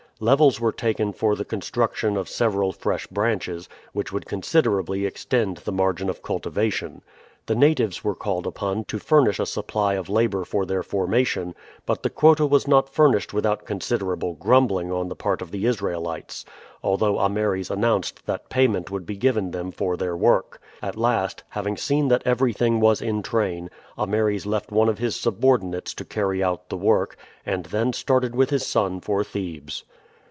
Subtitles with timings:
[0.23, 5.71] Levels were taken for the construction of several fresh branches, which would considerably extend the
[5.71, 7.01] margin of cultivation.
[7.47, 11.55] The natives were called upon to furnish a supply of labor for their formation;
[11.87, 16.45] but the quota was not furnished without considerable grumbling on the part of the Israelites,
[16.83, 20.61] although Ameres announced that payment would be given them for their work.
[20.83, 25.95] At last, having seen that everything was in train, Ameres left one of his subordinates
[25.95, 29.83] to carry out the work, and then started with his son for Thebes.